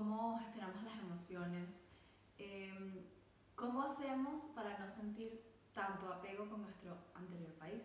[0.00, 1.86] ¿Cómo gestionamos las emociones?
[2.38, 3.04] Em,
[3.54, 5.42] ¿Cómo hacemos para no sentir
[5.74, 7.82] tanto apego con nuestro anterior país?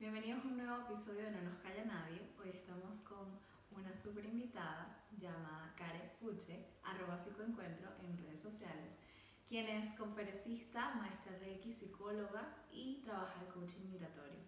[0.00, 2.28] Bienvenidos a un nuevo episodio de No nos calla nadie.
[2.40, 3.38] Hoy estamos con
[3.70, 8.98] una super invitada llamada Kare Puche, arroba psicoencuentro en redes sociales,
[9.46, 14.40] quien es conferencista, maestra Reiki, psicóloga y trabaja el coaching migratorio.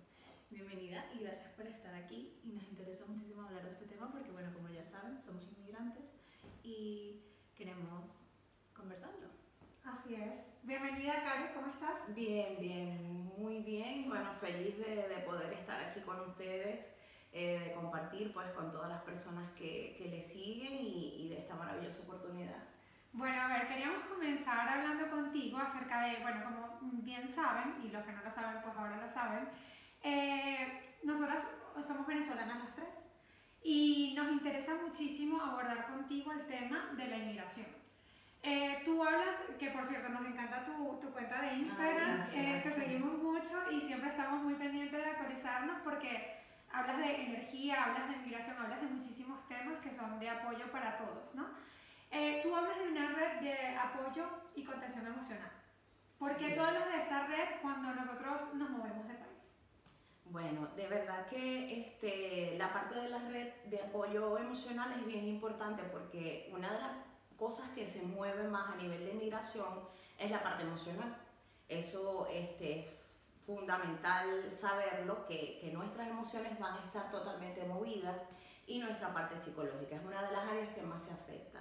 [0.51, 4.33] Bienvenida y gracias por estar aquí y nos interesa muchísimo hablar de este tema porque,
[4.33, 6.10] bueno, como ya saben, somos inmigrantes
[6.63, 7.23] y
[7.55, 8.30] queremos
[8.75, 9.29] conversarlo.
[9.85, 10.33] Así es.
[10.63, 12.15] Bienvenida, Karen, ¿cómo estás?
[12.15, 14.09] Bien, bien, muy bien.
[14.09, 16.87] Bueno, feliz de, de poder estar aquí con ustedes,
[17.33, 21.39] eh, de compartir pues con todas las personas que, que le siguen y, y de
[21.39, 22.63] esta maravillosa oportunidad.
[23.13, 28.05] Bueno, a ver, queríamos comenzar hablando contigo acerca de, bueno, como bien saben, y los
[28.05, 29.49] que no lo saben, pues ahora lo saben,
[30.02, 31.51] eh, nosotras
[31.83, 32.89] somos venezolanas las tres
[33.63, 37.67] y nos interesa muchísimo abordar contigo el tema de la inmigración.
[38.43, 42.37] Eh, tú hablas, que por cierto nos encanta tu, tu cuenta de Instagram, gracias.
[42.45, 46.39] eh, te seguimos mucho y siempre estamos muy pendientes de actualizarnos porque
[46.73, 50.97] hablas de energía, hablas de inmigración, hablas de muchísimos temas que son de apoyo para
[50.97, 51.49] todos, ¿no?
[52.11, 55.51] Eh, tú hablas de una red de apoyo y contención emocional.
[56.19, 56.55] ¿Por qué Sí.
[56.57, 59.20] tú hablas de esta red cuando nosotros nos movemos de?
[60.31, 65.27] Bueno, de verdad que este, la parte de la red de apoyo emocional es bien
[65.27, 66.93] importante porque una de las
[67.37, 69.81] cosas que se mueve más a nivel de migración
[70.17, 71.17] es la parte emocional.
[71.69, 72.95] Eso este, es
[73.45, 78.17] fundamental saberlo, que, que nuestras emociones van a estar totalmente movidas
[78.69, 81.59] y nuestra parte psicológica es una de las áreas que más se afecta.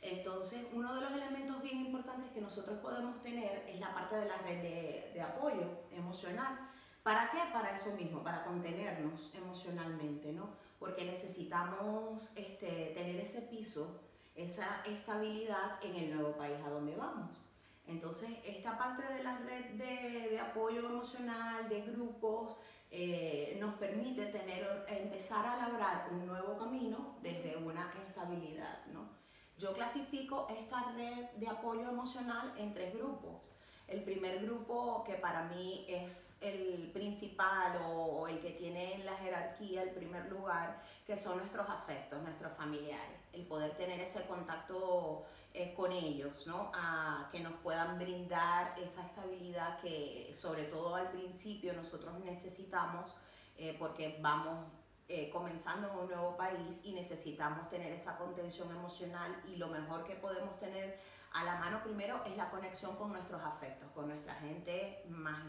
[0.00, 4.28] Entonces, uno de los elementos bien importantes que nosotros podemos tener es la parte de
[4.28, 6.71] la red de, de apoyo emocional.
[7.02, 7.38] ¿Para qué?
[7.52, 10.50] Para eso mismo, para contenernos emocionalmente, ¿no?
[10.78, 14.00] Porque necesitamos este, tener ese piso,
[14.36, 17.42] esa estabilidad en el nuevo país a donde vamos.
[17.86, 22.56] Entonces, esta parte de la red de, apoyo emocional, de grupos,
[22.90, 29.08] eh, nos permite tener, empezar a labrar un nuevo camino desde una estabilidad, ¿no?
[29.58, 33.40] Yo clasifico esta red de apoyo emocional en tres grupos.
[33.92, 39.14] El primer grupo que para mí es el principal o, el que tiene en la
[39.18, 43.20] jerarquía el primer lugar, que son nuestros afectos, nuestros familiares.
[43.34, 46.72] El poder tener ese contacto eh, con ellos, ¿no?
[46.74, 53.14] A que nos puedan brindar esa estabilidad que sobre todo al principio nosotros necesitamos
[53.58, 54.68] eh, porque vamos
[55.08, 60.04] eh, comenzando en un nuevo país y necesitamos tener esa contención emocional y lo mejor
[60.04, 60.98] que podemos tener
[61.34, 65.42] a la mano primero es la conexión con nuestros afectos, con nuestra gente más,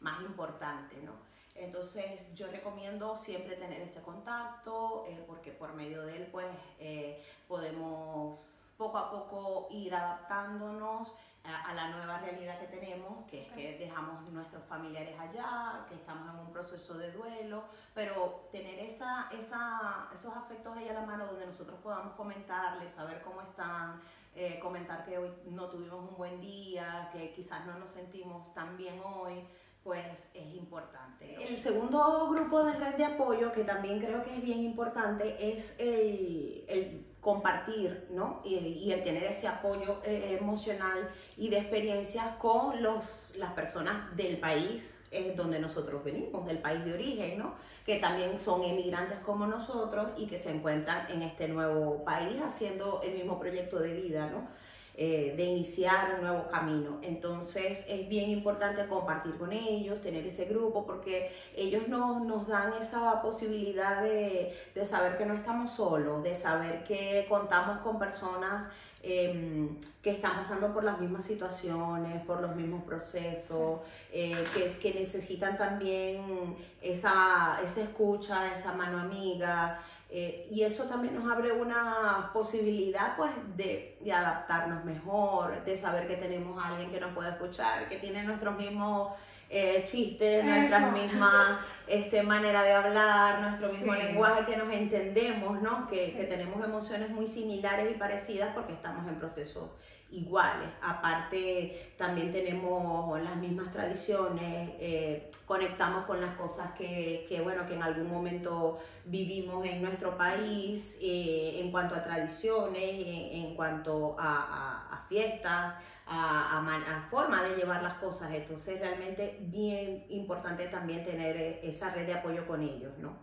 [0.00, 1.12] más importante, ¿no?
[1.54, 6.46] Entonces yo recomiendo siempre tener ese contacto eh, porque por medio de él pues
[6.78, 11.12] eh, podemos poco a poco ir adaptándonos
[11.44, 16.32] a, la nueva realidad que tenemos, que es que dejamos nuestros familiares allá, que estamos
[16.32, 17.64] en un proceso de duelo,
[17.94, 23.22] pero tener esa, esa, esos afectos ahí a la mano donde nosotros podamos comentarles, saber
[23.22, 24.00] cómo están,
[24.34, 28.76] eh, comentar que hoy no tuvimos un buen día, que quizás no nos sentimos tan
[28.76, 29.44] bien hoy,
[29.82, 31.34] pues es importante.
[31.44, 35.76] El segundo grupo de red de apoyo, que también creo que es bien importante, es
[35.80, 38.42] el, el compartir, ¿no?
[38.44, 44.14] Y y el tener ese apoyo eh, emocional y de experiencias con los, las personas
[44.16, 47.54] del país eh, donde nosotros venimos, del país de origen, ¿no?
[47.84, 53.02] Que también son emigrantes como nosotros y que se encuentran en este nuevo país haciendo
[53.02, 54.48] el mismo proyecto de vida, ¿no?
[54.94, 56.98] Eh, de iniciar un nuevo camino.
[57.02, 62.74] Entonces es bien importante compartir con ellos, tener ese grupo, porque ellos nos, nos dan
[62.78, 68.68] esa posibilidad de, de saber que no estamos solos, de saber que contamos con personas
[69.02, 69.68] eh,
[70.02, 73.80] que están pasando por las mismas situaciones, por los mismos procesos,
[74.12, 79.80] eh, que, que, necesitan también esa, esa escucha, esa mano amiga.
[80.14, 86.06] Eh, y eso también nos abre una posibilidad pues de, de, adaptarnos mejor, de saber
[86.06, 89.14] que tenemos a alguien que nos puede escuchar, que tiene nuestros mismos
[89.48, 94.02] eh, chistes, nuestras mismas este, manera de hablar, nuestro mismo Sí.
[94.02, 95.88] lenguaje, que nos entendemos, ¿no?
[95.88, 99.68] Que, que tenemos emociones muy similares y parecidas porque estamos en procesos
[100.10, 100.68] iguales.
[100.82, 107.74] Aparte, también tenemos las mismas tradiciones, eh, conectamos con las cosas que, que, bueno, que
[107.74, 114.14] en algún momento vivimos en nuestro país, eh, en cuanto a tradiciones, en, en cuanto
[114.18, 115.74] a, a- a fiestas,
[116.06, 118.32] a, a, a forma de llevar las cosas.
[118.34, 123.16] Entonces, realmente bien importante también tener eh, esa red de apoyo con ellos, ¿no?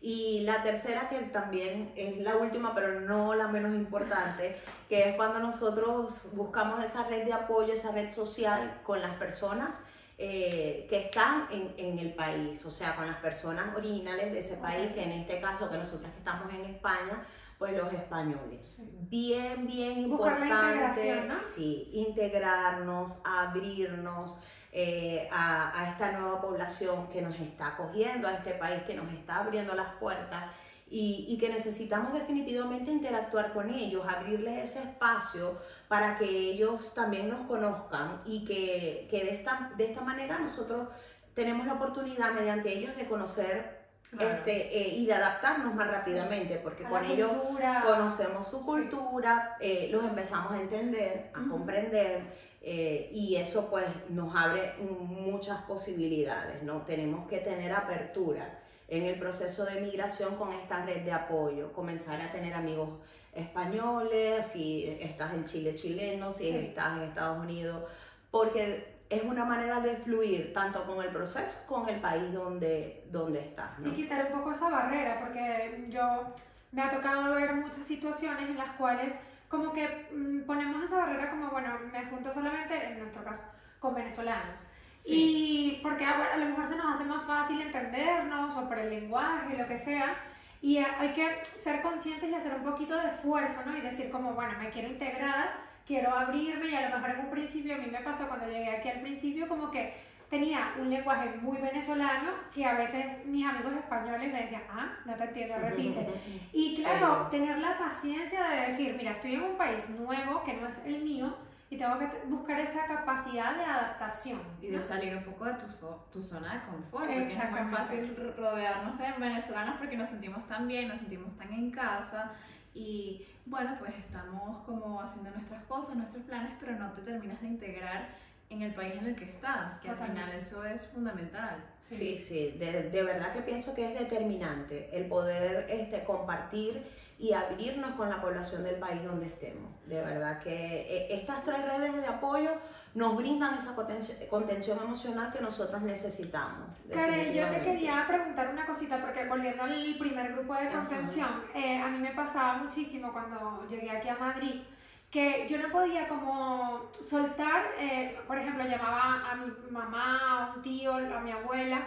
[0.00, 4.56] Y la tercera, que también es la última, pero no la menos importante,
[4.88, 9.78] que es cuando nosotros buscamos esa red de apoyo, esa red social con las personas
[10.18, 14.56] eh, que están en, en el país, o sea, con las personas originales de ese
[14.56, 17.24] país, que en este caso, que nosotros que estamos en España,
[17.58, 18.60] pues los españoles.
[18.64, 18.90] Sí.
[19.02, 21.34] Bien, bien Buscar la importante, integración, ¿no?
[21.54, 24.36] sí, integrarnos, abrirnos
[24.72, 29.40] eh, a, esta nueva población que nos está acogiendo, a este país que nos está
[29.40, 30.44] abriendo las puertas
[30.90, 35.58] y, y que necesitamos definitivamente interactuar con ellos, abrirles ese espacio
[35.88, 40.88] para que ellos también nos conozcan y que, que de, esta, de esta manera nosotros
[41.34, 43.81] tenemos la oportunidad mediante ellos de conocer
[44.16, 44.34] Claro.
[44.36, 47.82] este, eh, y de adaptarnos más rápidamente, porque A con ellos cultura.
[47.86, 48.64] conocemos su Sí.
[48.64, 51.48] cultura, eh, los empezamos a entender, a Ujú.
[51.50, 52.20] comprender,
[52.60, 56.82] eh, y eso pues nos abre muchas posibilidades, ¿no?
[56.82, 62.20] Tenemos que tener apertura en el proceso de migración con esta red de apoyo, comenzar
[62.20, 62.90] a tener amigos
[63.34, 66.56] españoles, si estás en Chile, chileno, si Sí.
[66.56, 67.82] estás en Estados Unidos,
[68.30, 73.04] porque es una manera de fluir tanto con el proceso como con el país donde,
[73.10, 73.88] donde estás, ¿no?
[73.88, 76.32] Y quitar un poco esa barrera, porque yo
[76.72, 79.12] me ha tocado ver muchas situaciones en las cuales
[79.48, 83.42] como que mm, ponemos esa barrera como, bueno, me junto solamente, en nuestro caso,
[83.80, 84.60] con venezolanos.
[85.04, 88.88] Y porque a, a lo mejor se nos hace más fácil entendernos o por el
[88.88, 90.14] lenguaje, lo que sea.
[90.62, 93.76] Y a- hay que ser conscientes y hacer un poquito de esfuerzo, ¿no?
[93.76, 95.48] Y decir como, bueno, me quiero integrar,
[95.86, 98.70] quiero abrirme y a lo mejor en un principio, a mí me pasó cuando llegué
[98.70, 99.94] aquí al principio como que
[100.30, 105.14] tenía un lenguaje muy venezolano que a veces mis amigos españoles me decían, ah, no
[105.14, 106.06] te entiendo, repite.
[106.54, 110.68] Y claro, tener la paciencia de decir, mira, estoy en un país nuevo que no
[110.68, 111.36] es el mío
[111.68, 114.40] y tengo que buscar esa capacidad de adaptación.
[114.60, 114.82] Y de ¿no?
[114.82, 115.66] salir un poco de tu,
[116.10, 120.46] tu zona de confort, porque es muy fácil ro- rodearnos de venezolanos porque nos sentimos
[120.46, 122.30] tan bien, nos sentimos tan en casa
[122.74, 127.48] y bueno, pues estamos como haciendo nuestras cosas, nuestros planes, pero no te terminas de
[127.48, 128.08] integrar
[128.50, 130.22] en el país en el que estás, que al Totalmente.
[130.30, 131.56] final eso es fundamental.
[131.78, 136.82] Sí, sí, de, de verdad que pienso que es determinante el poder este, compartir
[137.22, 139.70] y abrirnos con la población del país donde estemos.
[139.86, 142.50] De verdad que eh, estas tres redes de apoyo
[142.94, 146.68] nos brindan esa contención, emocional que nosotros necesitamos.
[146.92, 151.80] Karen, yo te quería preguntar una cosita, porque volviendo al primer grupo de contención, eh,
[151.80, 154.62] a mí me pasaba muchísimo cuando llegué aquí a Madrid,
[155.08, 160.62] que yo no podía como soltar, eh, por ejemplo, llamaba a mi mamá, a un
[160.62, 161.86] tío, a mi abuela,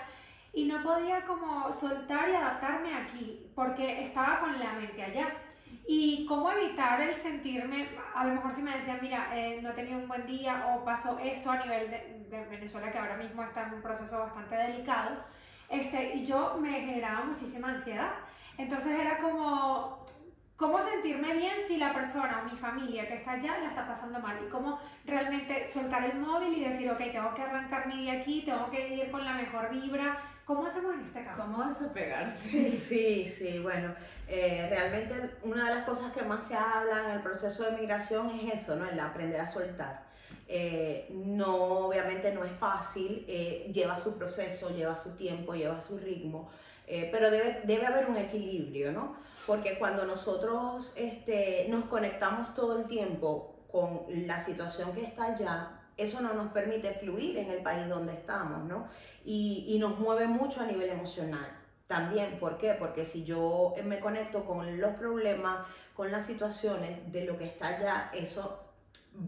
[0.55, 5.27] y no podía como soltar y adaptarme aquí, porque estaba con la mente allá.
[5.87, 9.73] Y cómo evitar el sentirme, a lo mejor si me decían, mira, eh, no he
[9.73, 13.43] tenido un buen día o pasó esto a nivel de, de Venezuela, que ahora mismo
[13.43, 15.17] está en un proceso bastante delicado,
[15.69, 18.11] este, y yo me generaba muchísima ansiedad.
[18.57, 20.05] Entonces era como,
[20.55, 24.19] ¿cómo sentirme bien si la persona o mi familia que está allá la está pasando
[24.19, 24.37] mal?
[24.43, 28.43] Y cómo realmente soltar el móvil y decir, ok, tengo que arrancar mi día aquí,
[28.43, 30.17] tengo que ir con la mejor vibra.
[30.45, 31.41] ¿Cómo hacemos en este caso?
[31.41, 32.69] ¿Cómo desapegarse?
[32.69, 33.95] Sí, sí, bueno,
[34.27, 38.29] eh, realmente una de las cosas que más se habla en el proceso de migración
[38.29, 38.87] es eso, ¿no?
[38.87, 40.05] El aprender a soltar.
[40.47, 41.55] Eh, no,
[41.87, 46.51] obviamente no es fácil, eh, lleva su proceso, lleva su tiempo, lleva su ritmo,
[46.85, 49.15] eh, pero debe, debe haber un equilibrio, ¿no?
[49.47, 55.74] Porque cuando nosotros este, nos conectamos todo el tiempo con la situación que está allá,
[55.97, 58.87] eso no nos permite fluir en el país donde estamos, ¿no?
[59.23, 61.47] Y, y nos mueve mucho a nivel emocional.
[61.87, 62.73] También, ¿por qué?
[62.73, 67.67] Porque si yo me conecto con los problemas, con las situaciones de lo que está
[67.67, 68.65] allá, eso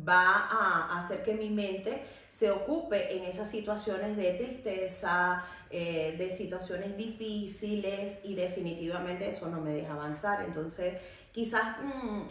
[0.07, 6.35] va a hacer que mi mente se ocupe en esas situaciones de tristeza, eh, de
[6.35, 10.43] situaciones difíciles y definitivamente eso no me deja avanzar.
[10.43, 10.95] Entonces,
[11.31, 12.21] quizás mm,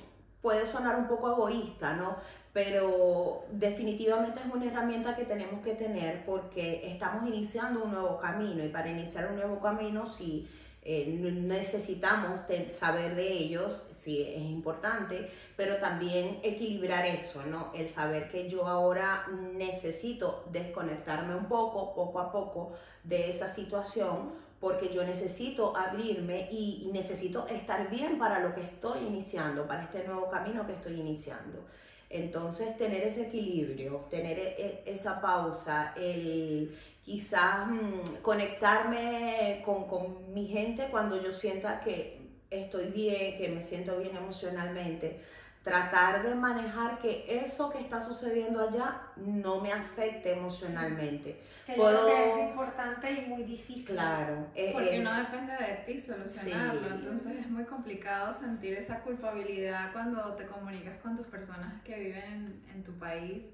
[0.43, 2.17] puede sonar un poco egoísta, ¿no?
[2.57, 8.65] Pero definitivamente es una herramienta que tenemos que tener porque estamos iniciando un nuevo camino
[8.65, 10.49] y para iniciar un nuevo camino, si
[10.81, 17.73] eh, necesitamos saber de ellos, sí, es importante, pero también equilibrar eso, ¿no?
[17.75, 22.73] El saber que yo ahora necesito desconectarme un poco, poco a poco,
[23.05, 29.01] de esa situación, porque yo necesito abrirme y, necesito estar bien para lo que estoy
[29.07, 31.67] iniciando, para este nuevo camino que estoy iniciando.
[32.09, 40.35] Entonces, tener ese equilibrio, tener e, e, esa pausa, el quizás mm, conectarme con, con,
[40.35, 42.19] mi gente cuando yo sienta que
[42.51, 45.21] estoy bien, que me siento bien emocionalmente.
[45.67, 51.43] Tratar de manejar que eso que está sucediendo allá no me afecte emocionalmente.
[51.67, 52.07] Que Puedo...
[52.07, 53.97] que es importante y muy difícil.
[53.97, 54.47] Claro.
[54.55, 56.87] Eh, Porque eh, no depende de ti solucionarlo.
[56.87, 62.23] Entonces es muy complicado sentir esa culpabilidad cuando te comunicas con tus personas que viven
[62.23, 63.51] en, en tu país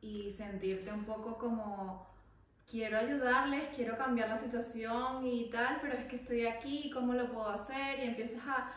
[0.00, 2.12] y sentirte un poco como
[2.68, 7.30] quiero ayudarles, quiero cambiar la situación y tal, pero es que estoy aquí, ¿cómo lo
[7.30, 8.00] puedo hacer?
[8.00, 8.72] Y empiezas a,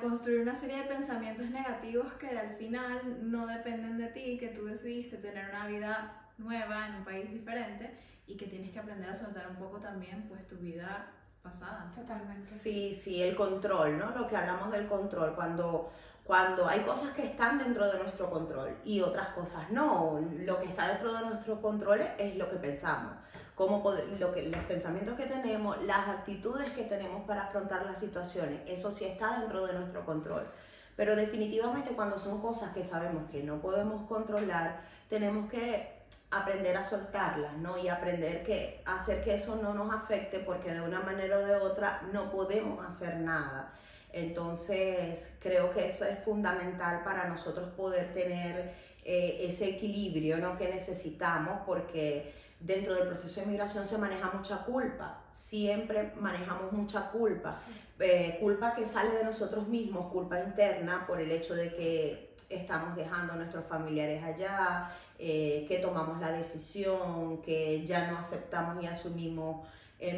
[0.00, 4.66] construir una serie de pensamientos negativos que al final no dependen de ti, que tú
[4.66, 7.96] decidiste tener una vida nueva en un país diferente
[8.26, 11.06] y que tienes que aprender a soltar un poco también pues tu vida
[11.42, 11.90] pasada.
[11.94, 12.46] Totalmente.
[12.46, 14.10] Sí, sí, el control, ¿no?
[14.10, 15.90] Lo que hablamos del control, cuando
[16.28, 20.20] cuando hay cosas que están dentro de nuestro control y otras cosas no.
[20.40, 23.14] Lo que está dentro de nuestro control es lo que pensamos,
[23.58, 23.82] cómo
[24.20, 28.92] lo que, los pensamientos que tenemos, las actitudes que tenemos para afrontar las situaciones, eso
[28.92, 30.46] sí está dentro de nuestro control.
[30.94, 35.98] Pero definitivamente cuando son cosas que sabemos que no podemos controlar, tenemos que
[36.30, 37.76] aprender a soltarlas, ¿no?
[37.78, 41.56] Y aprender que hacer que eso no nos afecte porque de una manera o de
[41.56, 43.72] otra no podemos hacer nada.
[44.12, 48.72] Entonces, creo que eso es fundamental para nosotros poder tener
[49.04, 50.56] eh, ese equilibrio ¿no?
[50.56, 57.10] que necesitamos, porque dentro del proceso de migración se maneja mucha culpa, siempre manejamos mucha
[57.10, 57.56] culpa,
[58.00, 62.96] eh, culpa que sale de nosotros mismos, culpa interna por el hecho de que estamos
[62.96, 68.86] dejando a nuestros familiares allá, eh, que tomamos la decisión, que ya no aceptamos y
[68.86, 69.66] asumimos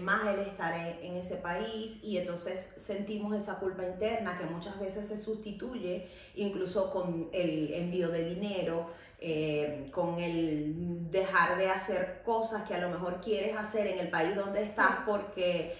[0.02, 5.08] más el estar en, ese país y entonces sentimos esa culpa interna que muchas veces
[5.08, 12.68] se sustituye incluso con el envío de dinero, eh, con el dejar de hacer cosas
[12.68, 15.74] que a lo mejor quieres hacer en el país donde estás porque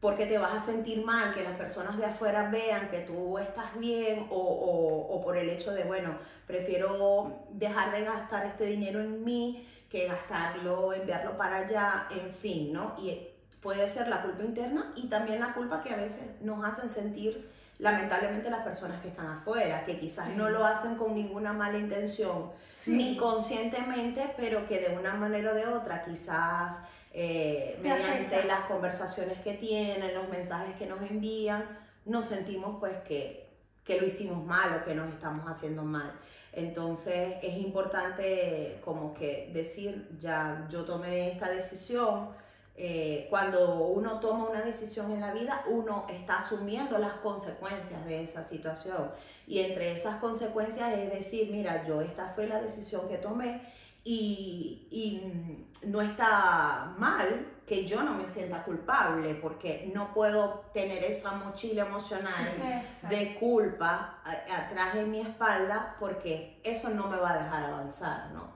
[0.00, 3.76] porque te vas a sentir mal, que las personas de afuera vean que tú estás
[3.78, 9.00] bien o, o, o por el hecho de, bueno, prefiero dejar de gastar este dinero
[9.00, 12.94] en mí que gastarlo, enviarlo para allá, en fin, ¿no?
[12.98, 13.26] Y
[13.66, 17.50] puede ser la culpa interna y también la culpa que a veces nos hacen sentir
[17.80, 22.52] lamentablemente las personas que están afuera, que quizás no lo hacen con ninguna mala intención,
[22.86, 26.78] ni conscientemente, pero que de una manera o de otra, quizás
[27.12, 31.64] eh, mediante las conversaciones que tienen, los mensajes que nos envían,
[32.04, 33.48] nos sentimos pues que,
[33.82, 36.12] que lo hicimos mal o que nos estamos haciendo mal.
[36.52, 42.45] Entonces es importante como que decir, ya yo tomé esta decisión,
[42.78, 48.22] eh, cuando uno toma una decisión en la vida, uno está asumiendo las consecuencias de
[48.22, 49.10] esa situación.
[49.46, 53.62] Y entre esas consecuencias es decir, mira, yo esta fue la decisión que tomé
[54.04, 61.02] y, y no está mal que yo no me sienta culpable porque no puedo tener
[61.02, 67.42] esa mochila emocional de culpa atrás de mi espalda porque eso no me va a
[67.42, 68.54] dejar avanzar, ¿no?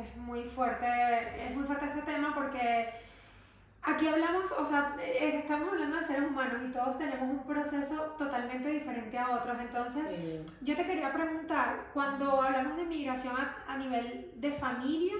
[0.00, 0.86] Es muy fuerte,
[1.44, 3.03] es muy fuerte este tema porque
[3.86, 8.14] Aquí hablamos, o sea, eh, estamos hablando de seres humanos y todos tenemos un proceso
[8.16, 9.58] totalmente diferente a otros.
[9.60, 13.36] Entonces, yo te quería preguntar, cuando hablamos de migración
[13.68, 15.14] a, nivel de familia,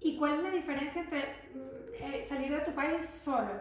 [0.00, 3.60] ¿y cuál es la diferencia entre mm, eh, salir de tu país solo?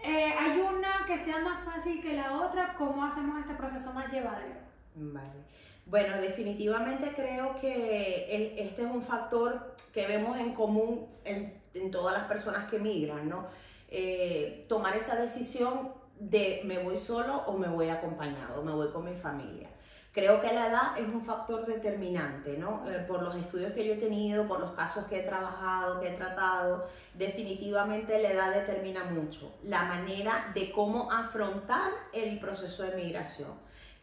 [0.00, 2.74] Eh, ¿Hay una que sea más fácil que la otra?
[2.74, 4.56] ¿Cómo hacemos este proceso más llevadero?
[4.96, 5.44] Vale.
[5.86, 12.24] Bueno, definitivamente creo que este es un factor que vemos en común en todas las
[12.28, 13.46] personas que migran, ¿no?
[13.94, 19.04] Eh, tomar esa decisión de me voy solo o me voy acompañado, me voy con
[19.04, 19.68] mi familia.
[20.12, 22.90] Creo que la edad es un factor determinante, ¿no?
[22.90, 26.08] Eh, por los estudios que yo he tenido, por los casos que he trabajado, que
[26.08, 32.96] he tratado, definitivamente la edad determina mucho la manera de cómo afrontar el proceso de
[32.96, 33.52] migración.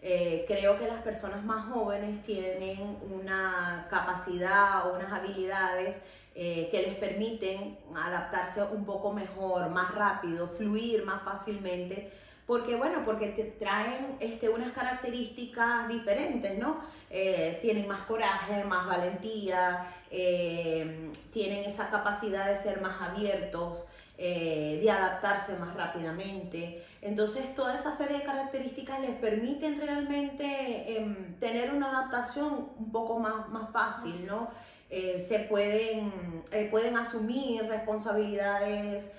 [0.01, 6.01] Eh, creo que las personas más jóvenes tienen una capacidad o unas habilidades
[6.35, 12.13] eh, que les permiten adaptarse un poco mejor, más rápido, fluir más fácilmente,
[12.47, 16.81] porque bueno, porque te traen este, unas características diferentes, ¿no?
[17.09, 23.89] Eh, tienen más coraje, más valentía, tienen esa capacidad de ser más abiertos,
[24.21, 26.83] eh, de adaptarse más rápidamente.
[27.01, 33.17] Entonces, toda esa serie de características les permiten realmente em, tener una adaptación un poco
[33.17, 34.49] más, más fácil, ¿no?
[34.89, 36.11] Eh, se pueden,
[36.51, 39.09] eh, pueden asumir responsabilidades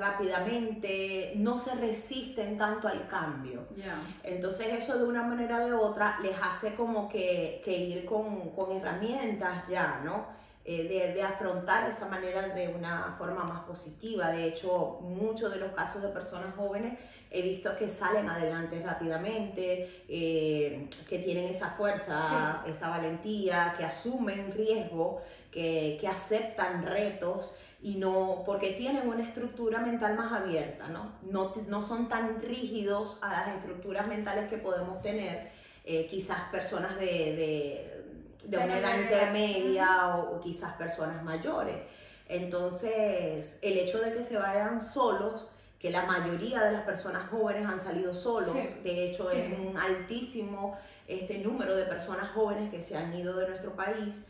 [0.00, 3.68] rápidamente, no se resisten tanto al cambio.
[4.24, 8.50] Entonces eso de una manera o de otra les hace como que, que ir con,
[8.56, 10.40] con herramientas ya, ¿no?
[10.62, 14.30] Eh, de, afrontar esa manera de una forma más positiva.
[14.30, 16.98] De hecho, muchos de los casos de personas jóvenes
[17.30, 24.52] he visto que salen adelante rápidamente, eh, que tienen esa fuerza, esa valentía, que asumen
[24.52, 31.12] riesgo, que, que, aceptan retos y no, porque tienen una estructura mental más abierta, ¿no?
[31.22, 35.50] No, no son tan rígidos a las estructuras mentales que podemos tener
[35.86, 37.99] eh, quizás personas de de
[38.46, 41.76] una edad intermedia o, quizás personas mayores.
[42.28, 47.66] Entonces, el hecho de que se vayan solos, que la mayoría de las personas jóvenes
[47.66, 50.78] han salido solos, de hecho es un altísimo
[51.08, 54.22] este número de personas jóvenes que se han ido de nuestro país.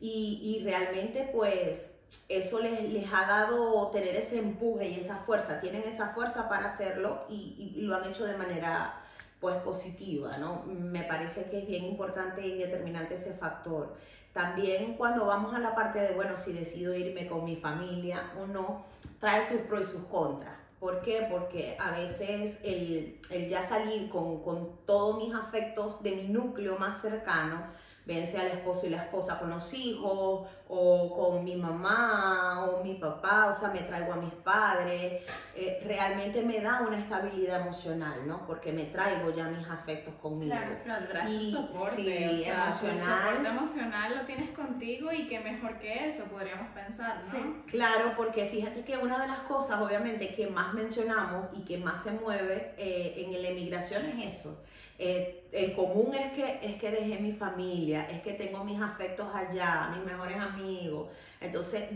[0.00, 1.94] Y, y realmente pues
[2.28, 6.66] eso les, les, ha dado tener ese empuje y esa fuerza, tienen esa fuerza para
[6.66, 9.00] hacerlo y, y lo han hecho de manera
[9.40, 10.64] pues positiva, ¿no?
[10.66, 13.94] Me parece que es bien importante y determinante ese factor.
[14.32, 18.46] También cuando vamos a la parte de, bueno, si decido irme con mi familia o
[18.46, 18.84] no,
[19.20, 20.54] trae sus pros y sus contras.
[20.78, 21.26] ¿Por qué?
[21.30, 26.78] Porque a veces el, el ya salir con, con todos mis afectos de mi núcleo
[26.78, 27.64] más cercano,
[28.06, 32.94] vence al esposo y la esposa con los hijos, o con mi mamá, o mi
[32.94, 35.22] papá, o sea, me traigo a mis padres,
[35.54, 38.46] eh, realmente me da una estabilidad emocional, ¿no?
[38.46, 40.52] Porque me traigo ya mis afectos conmigo.
[40.52, 43.00] Claro, claro, traes y, soporte, sí, emocional.
[43.00, 47.30] soporte emocional lo tienes contigo y qué mejor que eso, podríamos pensar, ¿no?
[47.30, 47.62] Sí.
[47.66, 52.04] Claro, porque fíjate que una de las cosas, obviamente, que más mencionamos y que más
[52.04, 54.56] se mueve eh, en la emigración es eso
[54.98, 59.26] eh, el común es que, es que dejé mi familia, es que tengo mis afectos
[59.34, 61.08] allá, mis mejores amigos,
[61.40, 61.90] entonces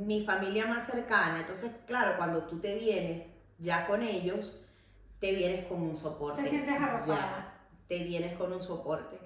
[0.00, 3.26] mi familia más cercana, entonces claro, cuando tú te vienes
[3.58, 4.56] ya con ellos,
[5.20, 6.42] te vienes con un soporte.
[6.42, 7.54] Te sientes arropada.
[7.86, 9.18] te vienes con un soporte.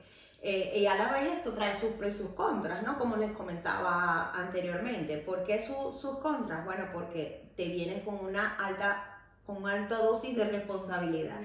[0.42, 2.98] Eh, y a la vez esto trae sus pros y sus contras, ¿no?
[2.98, 5.16] Como les comentaba anteriormente.
[5.16, 6.64] ¿Por qué sus contras?
[6.66, 11.40] Bueno, porque te vienes con una alta, con una alta dosis de responsabilidad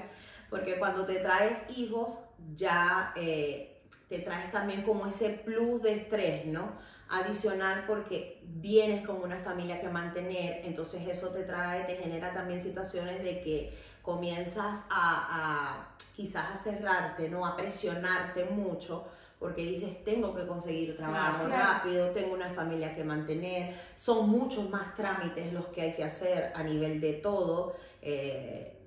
[0.49, 2.23] porque cuando te traes hijos
[2.55, 6.73] ya eh, te traes también como ese plus de estrés, ¿no?
[7.09, 12.59] Adicional porque vienes con una familia que mantener, entonces eso te trae, te genera también
[12.61, 17.45] situaciones de que comienzas a, quizás a cerrarte, ¿no?
[17.45, 19.07] A presionarte mucho
[19.39, 24.95] porque dices, tengo que conseguir trabajo rápido, tengo una familia que mantener, son muchos más
[24.95, 27.75] trámites los que hay que hacer a nivel de todo.
[28.01, 28.78] Eh,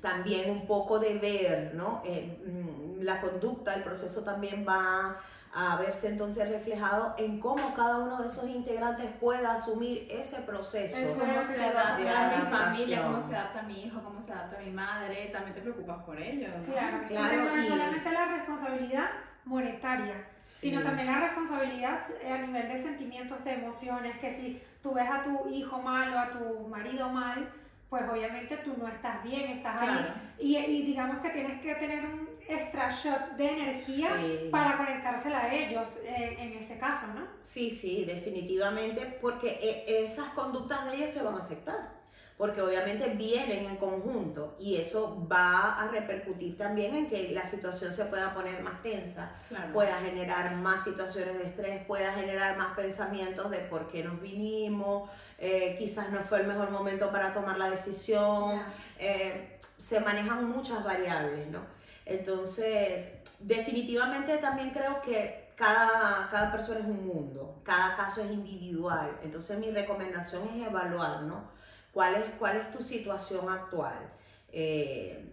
[0.00, 2.02] también un poco de ver, ¿no?
[2.04, 5.20] Eh, mm, la conducta, el proceso también va
[5.52, 10.96] a verse entonces reflejado en cómo cada uno de esos integrantes pueda asumir ese proceso.
[11.18, 14.58] cómo se adapta a mi familia, cómo se adapta a mi hijo, cómo se adapta
[14.58, 16.52] a mi madre, también te preocupas por ellos.
[16.66, 17.44] Claro, claro.
[17.44, 19.06] no es solamente la responsabilidad
[19.44, 22.00] monetaria, sino también la responsabilidad
[22.30, 26.18] a nivel de sentimientos, de emociones, que si tú ves a tu hijo mal o
[26.18, 27.50] a tu marido mal,
[27.90, 30.06] pues obviamente tú no estás bien, estás ahí.
[30.38, 34.10] Y, y, digamos que tienes que tener un extra shot de energía
[34.50, 37.26] para conectársela a ellos eh, en ese caso, ¿no?
[37.40, 41.99] Sí, sí, definitivamente, porque eh, esas conductas de ellos te van a afectar
[42.40, 47.92] porque obviamente vienen en conjunto y eso va a repercutir también en que la situación
[47.92, 49.32] se pueda poner más tensa,
[49.74, 55.10] pueda generar más situaciones de estrés, pueda generar más pensamientos de por qué nos vinimos,
[55.36, 58.62] eh, quizás no fue el mejor momento para tomar la decisión,
[58.98, 61.60] eh, se manejan muchas variables, ¿no?
[62.06, 69.18] Entonces, definitivamente también creo que cada, cada persona es un mundo, cada caso es individual,
[69.22, 71.60] entonces mi recomendación es evaluar, ¿no?
[71.92, 74.12] ¿Cuál es, cuál es tu situación actual?
[74.52, 75.24] Eh,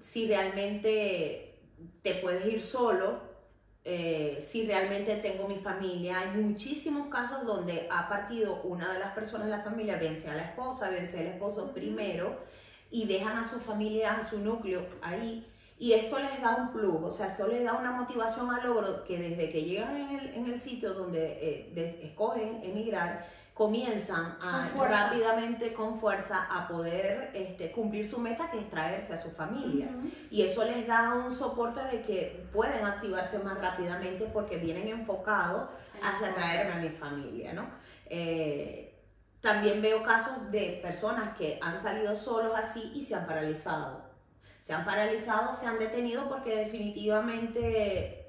[0.00, 1.58] si realmente
[2.02, 3.32] te puedes ir solo,
[3.84, 6.18] eh, si realmente tengo mi familia.
[6.20, 10.34] Hay muchísimos casos donde ha partido una de las personas de la familia, vence a
[10.34, 12.38] la esposa, vence al esposo primero
[12.90, 15.48] y dejan a su familia, a su núcleo ahí.
[15.78, 19.04] Y esto les da un plus, o sea, esto les da una motivación al logro
[19.04, 23.26] que desde que llegan en el, en el sitio donde eh, escogen emigrar,
[23.62, 29.18] comienzan a rápidamente con fuerza a poder este, cumplir su meta que es traerse a
[29.18, 29.88] su familia.
[30.32, 35.68] Y eso les da un soporte de que pueden activarse más rápidamente porque vienen enfocados
[36.02, 37.66] hacia traerme a mi familia, ¿no?
[38.06, 39.00] Eh,
[39.40, 44.02] también veo casos de personas que han salido solos así y se han paralizado.
[44.60, 48.22] Se han paralizado, se han detenido porque definitivamente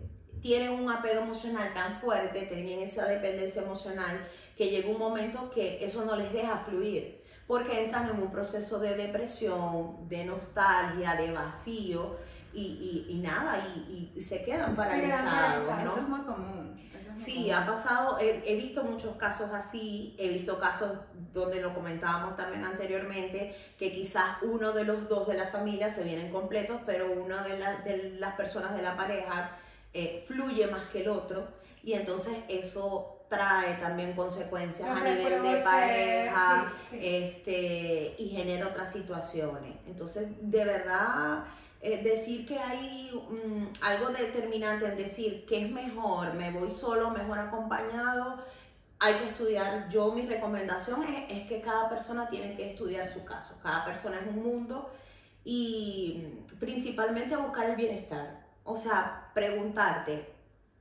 [0.44, 5.84] tienen un apego emocional tan fuerte, tienen esa dependencia emocional, que llega un momento que
[5.84, 11.32] eso no les deja fluir, porque entran en un proceso de depresión, de nostalgia, de
[11.32, 12.18] vacío,
[12.54, 15.70] y, y, nada, y, y, se quedan paralizados.
[15.70, 15.82] ¿no?
[15.82, 16.80] Eso es muy común.
[17.18, 20.92] sí, ha pasado, he, he, visto muchos casos así, he visto casos
[21.34, 26.04] donde lo comentábamos también anteriormente, que quizás uno de los dos de la familia se
[26.04, 29.58] vienen completos, pero una de, la, de las personas de la pareja
[29.94, 31.48] eh, fluye más que el otro,
[31.84, 39.76] y entonces eso trae también consecuencias a nivel de pareja Este, y genera otras situaciones.
[39.88, 41.46] Entonces, de verdad
[41.82, 47.10] eh, decir que hay mm, algo determinante en decir que es mejor, me voy solo,
[47.10, 48.44] mejor acompañado,
[49.00, 49.90] hay que estudiar.
[49.90, 54.18] Yo mi recomendación es, es, que cada persona tiene que estudiar su caso, cada persona
[54.20, 54.92] es un mundo
[55.44, 56.26] y
[56.60, 58.46] principalmente buscar el bienestar.
[58.64, 60.32] O sea, preguntarte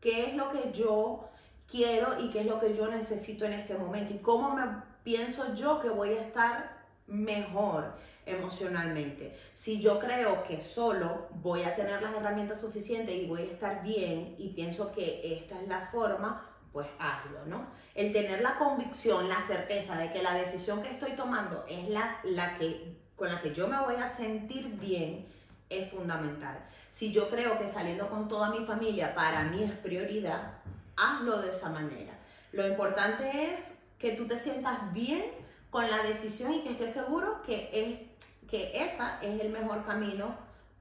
[0.00, 1.28] qué es lo que yo
[1.70, 4.62] quiero y qué es lo que yo necesito en este momento y cómo me
[5.02, 7.94] pienso yo que voy a estar mejor
[8.26, 9.36] emocionalmente.
[9.54, 13.82] Si yo creo que solo voy a tener las herramientas suficientes y voy a estar
[13.82, 17.66] bien y pienso que esta es la forma, pues hazlo, ¿no?
[17.94, 22.20] El tener la convicción, la certeza de que la decisión que estoy tomando es la,
[22.24, 25.28] la que, con la que yo me voy a sentir bien,
[25.68, 26.58] es fundamental.
[26.90, 30.61] Si yo creo que saliendo con toda mi familia para mí es prioridad,
[30.96, 32.12] hazlo de esa manera.
[32.52, 35.22] Lo importante es que tú te sientas bien
[35.70, 38.12] con la decisión y que estés seguro que es
[38.48, 40.36] que esa es el mejor camino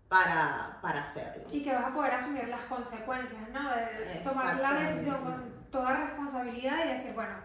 [0.09, 1.45] para, para hacerlo.
[1.51, 3.69] Y que vas a poder asumir las consecuencias, ¿no?
[3.69, 7.35] De tomar la decisión con toda responsabilidad y decir, bueno,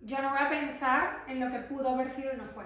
[0.00, 2.64] yo no voy a pensar en lo que pudo haber sido y no fue.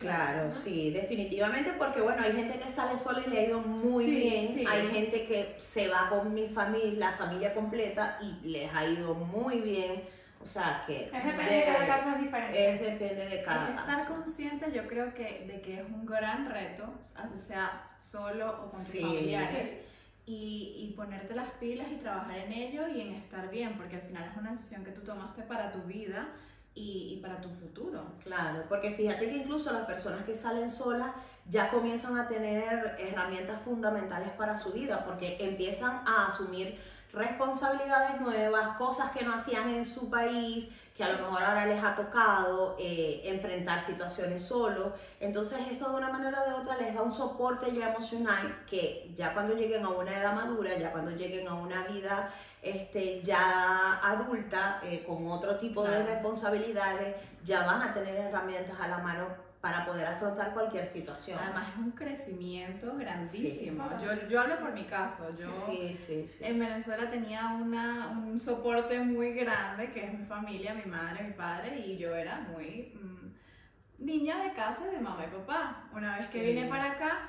[0.00, 4.06] Claro, sí, definitivamente, porque bueno, hay gente que sale sola y le ha ido muy
[4.06, 8.86] bien, hay gente que se va con mi familia, la familia completa y les ha
[8.86, 10.02] ido muy bien.
[10.42, 11.02] O sea que...
[11.02, 12.74] Es depende de, cada caso es diferente.
[12.74, 16.48] Es depende de cada es estar consciente yo creo que de que es un gran
[16.48, 19.82] reto, así sea solo o con tus familiares.
[20.24, 24.02] Y, y, ponerte las pilas y trabajar en ello y en estar bien, porque al
[24.02, 26.28] final es una decisión que tú tomaste para tu vida
[26.74, 28.02] y, y, para tu futuro.
[28.22, 31.10] Claro, porque fíjate que incluso las personas que salen solas
[31.48, 36.78] ya comienzan a tener herramientas fundamentales para su vida, porque empiezan a asumir
[37.12, 41.82] responsabilidades nuevas, cosas que no hacían en su país, que a lo mejor ahora les
[41.82, 44.92] ha tocado eh, enfrentar situaciones solo.
[45.18, 49.10] Entonces esto de una manera o de otra les da un soporte ya emocional que
[49.16, 52.30] ya cuando lleguen a una edad madura, ya cuando lleguen a una vida
[52.62, 58.88] este, ya adulta, eh, con otro tipo de responsabilidades, ya van a tener herramientas a
[58.88, 59.26] la mano
[59.60, 61.38] para poder afrontar cualquier situación.
[61.42, 63.90] Además es un crecimiento grandísimo.
[64.02, 65.28] Yo, yo hablo por mi caso.
[65.38, 70.74] Yo sí, sí, en Venezuela tenía una, un soporte muy grande, que es mi familia,
[70.74, 75.36] mi madre, mi padre, y yo era muy mm, niña de casa de mamá y
[75.36, 75.84] papá.
[75.92, 77.28] Una vez que vine para acá,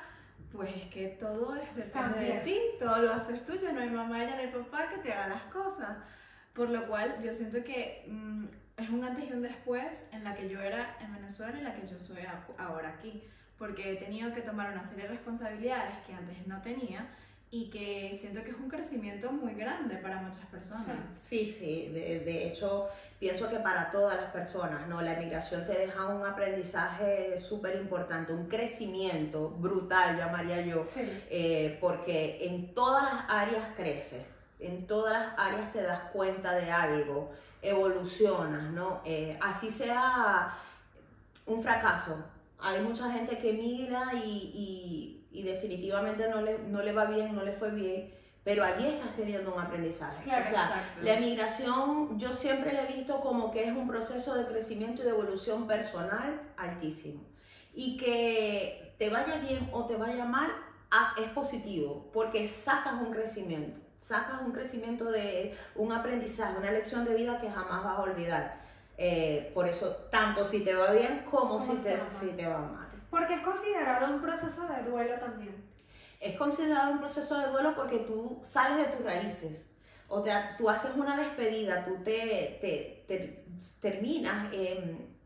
[0.52, 3.90] pues es que todo es depende de ti, todo lo haces tú, ya no hay
[3.90, 5.98] mamá, ya no hay papá que te haga las cosas.
[6.54, 8.06] Por lo cual yo siento que...
[8.08, 8.46] Mm,
[8.82, 11.76] es un antes y un después en la que yo era en Venezuela y la
[11.76, 12.24] que yo soy
[12.58, 13.24] ahora aquí,
[13.58, 17.08] porque he tenido que tomar una serie de responsabilidades que antes no tenía
[17.52, 20.86] y que siento que es un crecimiento muy grande para muchas personas.
[21.14, 22.88] Sí, sí, de, de hecho
[23.22, 25.00] pienso que para todas las personas, ¿no?
[25.00, 30.84] La emigración te deja un aprendizaje súper importante, un crecimiento brutal, llamaría yo,
[31.30, 34.24] eh, porque en todas las áreas creces,
[34.60, 39.02] en todas las áreas te das cuenta de algo evolucionas, ¿no?
[39.06, 40.58] Eh, así sea
[41.46, 42.26] un fracaso.
[42.60, 47.44] Hay mucha gente que mira y, y, definitivamente no le, no le va bien, no
[47.44, 48.14] le fue bien,
[48.44, 50.24] pero allí estás teniendo un aprendizaje.
[50.24, 54.46] o sea, la emigración yo siempre la he visto como que es un proceso de
[54.46, 57.22] crecimiento y de evolución personal altísimo.
[57.74, 60.50] Y que te vaya bien o te vaya mal,
[60.92, 67.06] ah, es positivo, porque sacas un crecimiento sacas un crecimiento de un aprendizaje, una lección
[67.06, 68.60] de vida que jamás vas a olvidar.
[68.98, 72.91] Eh, por eso, tanto si te va bien como si te, si te va mal.
[73.12, 75.64] Porque es considerado un proceso de duelo también.
[76.20, 79.68] Es considerado un proceso de duelo porque tú sales de tus raíces.
[80.08, 83.46] O sea, tú haces una despedida, tú te, te, te
[83.80, 84.48] terminas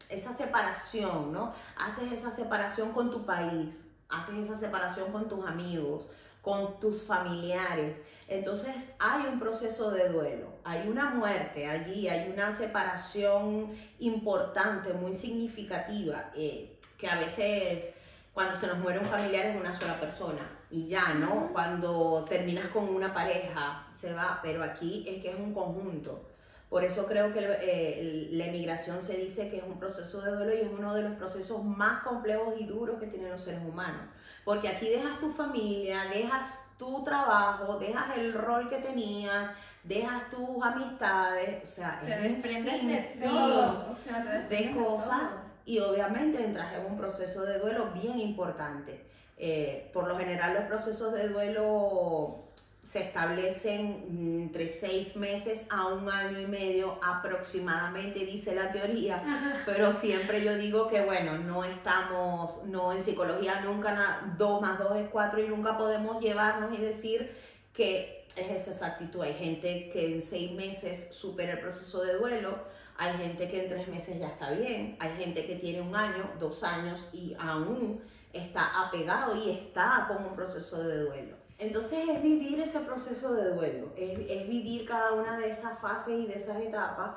[0.10, 1.54] esa separación, ¿no?
[1.78, 6.08] Haces esa separación con tu país, haces esa separación con tus amigos,
[6.46, 8.00] con tus familiares.
[8.28, 15.16] Entonces hay un proceso de duelo, hay una muerte allí, hay una separación importante, muy
[15.16, 17.90] significativa, eh, que a veces
[18.34, 21.50] cuando se nos muere un familiar es una sola persona y ya, ¿no?
[21.54, 26.30] Cuando terminas con una pareja se va, pero aquí es que es un conjunto.
[26.70, 30.54] Por eso creo que eh, la emigración se dice que es un proceso de duelo
[30.54, 34.02] y es uno de los procesos más complejos y duros que tienen los seres humanos.
[34.44, 39.52] Porque aquí dejas tu familia, dejas tu trabajo, dejas el rol que tenías,
[39.84, 43.88] dejas tus amistades, o sea, Te es desprendes de todo.
[43.90, 45.45] O sea, te de cosas todo.
[45.66, 49.04] Y obviamente entras en un proceso de duelo bien importante.
[49.38, 52.46] Eh, por lo general los procesos de duelo
[52.86, 59.92] se establecen entre seis meses a un año y medio aproximadamente, dice la teoría, pero
[59.92, 65.10] siempre yo digo que bueno, no estamos, no en psicología nunca, dos más dos es
[65.10, 67.36] cuatro y nunca podemos llevarnos y decir
[67.74, 69.22] que es esa exactitud.
[69.22, 72.56] Hay gente que en seis meses supera el proceso de duelo,
[72.98, 76.30] hay gente que en tres meses ya está bien, hay gente que tiene un año,
[76.40, 81.36] dos años y aún está apegado y está con un proceso de duelo.
[81.58, 86.26] Entonces es vivir ese proceso de duelo, es, vivir cada una de esas fases y
[86.26, 87.12] de esas etapas,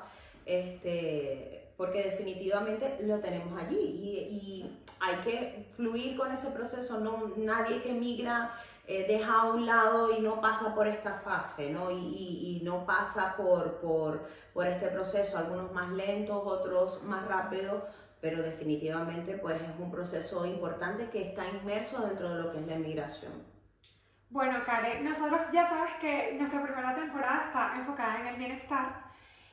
[0.45, 7.33] este, porque definitivamente lo tenemos allí y, y hay que fluir con ese proceso, no,
[7.37, 8.53] nadie que migra
[8.91, 11.91] eh, deja a un lado y no pasa por esta fase, ¿no?
[11.91, 17.83] Y, no pasa por, por, por este proceso, algunos más lentos, otros más rápidos,
[18.19, 22.65] pero definitivamente pues es un proceso importante que está inmerso dentro de lo que es
[22.65, 23.31] la inmigración.
[24.31, 29.08] Bueno, Kare, nosotros ya sabes que nuestra primera temporada está enfocada en el bienestar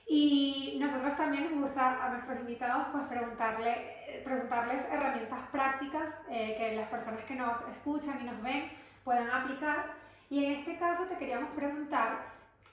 [0.09, 3.73] y nosotros también nos gusta a nuestros invitados pues preguntarle,
[4.07, 8.71] eh, preguntarles herramientas prácticas eh, que las personas que nos escuchan y nos ven
[9.03, 9.95] puedan aplicar.
[10.31, 12.25] Y en este caso te queríamos preguntar,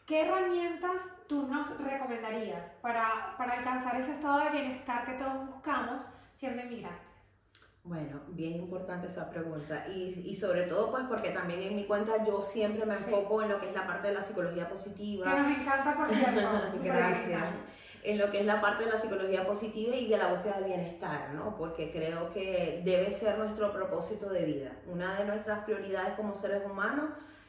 [0.06, 6.08] ¿qué herramientas tú nos recomendarías para, para alcanzar ese estado de bienestar que todos buscamos
[6.36, 7.13] siendo inmigrantes?
[7.84, 12.26] Bueno, bien importante esa pregunta y, y sobre todo pues porque también en mi cuenta
[12.26, 13.04] yo siempre me Sí.
[13.10, 15.26] enfoco en lo que es la parte de la psicología Que positiva.
[15.40, 16.42] nos encanta, por cierto.
[16.84, 17.44] Gracias.
[18.04, 20.66] En lo que es la parte de la psicología positiva y de la búsqueda del
[20.66, 21.58] bienestar, ¿no?
[21.58, 24.72] Porque creo que debe ser nuestro propósito de vida.
[24.88, 27.06] Una de nuestras prioridades como seres humanos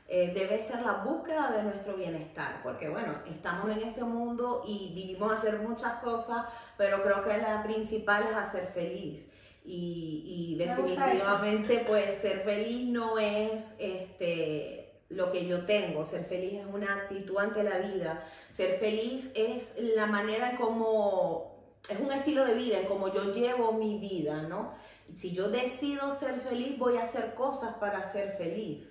[0.09, 4.93] eh, debe ser la búsqueda de nuestro bienestar, porque bueno, estamos en este mundo y
[4.95, 6.45] vinimos a hacer muchas cosas,
[6.77, 9.29] pero creo que la principal es hacer feliz.
[9.65, 16.61] Y, y definitivamente, pues ser feliz no es este, lo que yo tengo, ser feliz
[16.61, 21.57] es una actitud ante la vida, ser feliz es la manera como,
[21.89, 24.73] es un estilo de vida, en como yo llevo mi vida, ¿no?
[25.15, 28.91] Si yo decido ser feliz, voy a hacer cosas para ser feliz.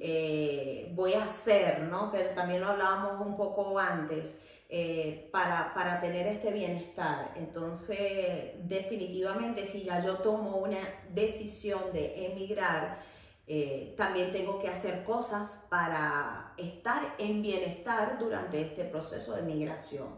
[0.00, 2.10] Eh, voy a hacer, ¿no?
[2.10, 4.36] Que también lo hablábamos un poco antes,
[4.74, 7.34] eh, para, para tener este bienestar.
[7.36, 10.78] Entonces, definitivamente, si ya yo tomo una
[11.10, 12.98] decisión de emigrar,
[13.46, 20.08] eh, también tengo que hacer cosas para estar en bienestar durante este proceso de migración.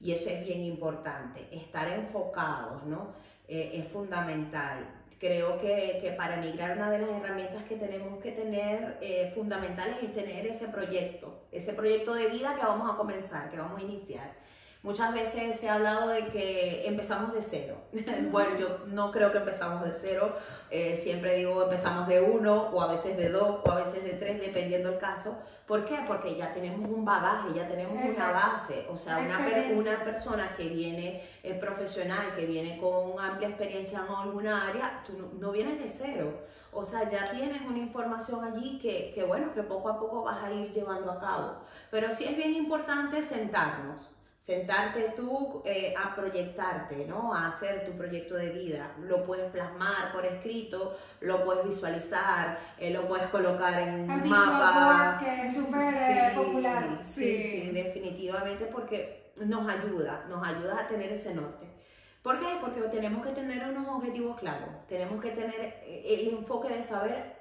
[0.00, 3.12] Y eso es bien importante, estar enfocados, ¿no?
[3.48, 4.95] Eh, es fundamental.
[5.18, 10.02] Creo que, que para emigrar una de las herramientas que tenemos que tener eh, fundamentales
[10.02, 13.84] es tener ese proyecto, ese proyecto de vida que vamos a comenzar, que vamos a
[13.84, 14.34] iniciar.
[14.86, 17.76] Muchas veces se ha hablado de que empezamos de cero.
[18.30, 20.32] bueno, yo no creo que empezamos de cero.
[20.70, 24.10] Eh, siempre digo empezamos de uno o a veces de dos o a veces de
[24.10, 25.38] tres, dependiendo el caso.
[25.66, 25.98] ¿Por qué?
[26.06, 28.86] Porque ya tenemos un bagaje, ya tenemos una base.
[28.88, 34.14] O sea, una, una persona que viene eh, profesional, que viene con amplia experiencia en
[34.14, 36.32] alguna área, tú no, no vienes de cero.
[36.70, 40.44] O sea, ya tienes una información allí que, que, bueno, que poco a poco vas
[40.44, 41.54] a ir llevando a cabo.
[41.90, 44.15] Pero sí es bien importante sentarnos,
[44.46, 47.34] sentarte tú eh, a proyectarte, ¿no?
[47.34, 48.92] A hacer tu proyecto de vida.
[49.02, 55.18] Lo puedes plasmar por escrito, lo puedes visualizar, eh, lo puedes colocar en un mapa.
[55.18, 57.00] que es súper eh, popular.
[57.02, 57.42] Sí, Sí.
[57.62, 61.66] sí, definitivamente porque nos ayuda, nos ayuda a tener ese norte.
[62.22, 62.46] ¿Por qué?
[62.60, 67.34] Porque tenemos que tener unos objetivos claros, tenemos que tener eh, el enfoque de saber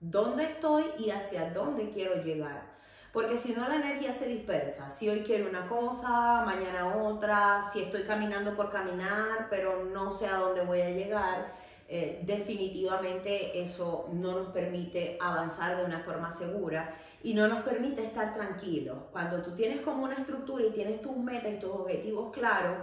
[0.00, 2.75] dónde estoy y hacia dónde quiero llegar.
[3.16, 7.80] Porque si no la energía se dispersa, si hoy quiero una cosa, mañana otra, si
[7.80, 11.54] estoy caminando por caminar, pero no sé a dónde voy a llegar,
[11.88, 18.04] eh, definitivamente eso no nos permite avanzar de una forma segura y no nos permite
[18.04, 18.98] estar tranquilos.
[19.12, 22.76] Cuando tú tienes como una estructura y tienes tus metas y tus objetivos claros,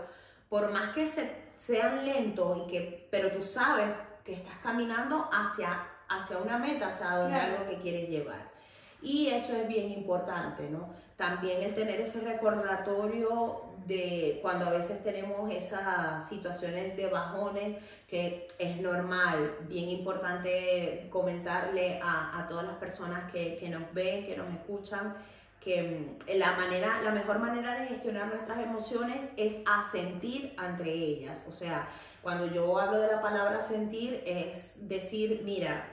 [0.49, 3.85] por más que se- sean lentos, y que, pero tú sabes
[4.25, 5.77] que estás caminando hacia,
[6.09, 7.57] hacia una meta, hacia donde Claro.
[7.59, 8.52] algo que quieres llevar.
[9.03, 10.89] Y eso es bien importante, ¿no?
[11.17, 18.47] También el tener ese recordatorio de cuando a veces tenemos esas situaciones de bajones, que
[18.57, 24.37] es normal, bien importante comentarle a, a todas las personas que, que, nos ven, que
[24.37, 25.15] nos escuchan,
[25.59, 31.45] que mm, la, manera, la mejor manera de gestionar nuestras emociones es asentir entre ellas.
[31.49, 31.89] O sea,
[32.21, 35.89] cuando yo hablo de la palabra sentir es decir, mira,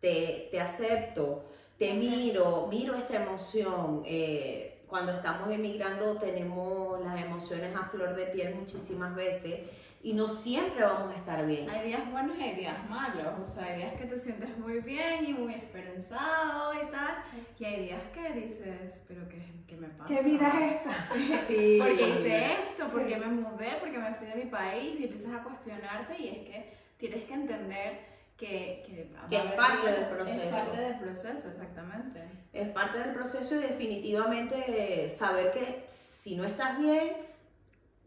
[0.00, 1.44] te, te acepto,
[1.78, 4.02] te miro, miro esta emoción.
[4.06, 9.62] Eh, cuando estamos emigrando tenemos las emociones a flor de piel muchísimas veces
[10.04, 11.68] y no siempre vamos a estar bien.
[11.70, 14.80] Hay días buenos y hay días malos, o sea, hay días que te sientes muy
[14.80, 17.16] bien y muy esperanzado y tal,
[17.58, 20.14] y hay días que dices, pero ¿qué, qué me pasa?
[20.14, 21.44] ¿Qué vida es esta?
[21.48, 21.78] Sí.
[21.80, 22.86] ¿Por qué hice esto?
[22.88, 23.70] ¿Por qué me mudé?
[23.80, 25.00] ¿Por qué me fui de mi país?
[25.00, 29.90] Y empiezas a cuestionarte y es que tienes que entender que, que, que es parte
[29.90, 30.42] del proceso.
[30.42, 32.24] Es parte del proceso, exactamente.
[32.52, 37.16] Es parte del proceso y definitivamente saber que si no estás bien,